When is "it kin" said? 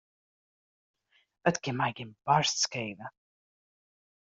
1.51-1.75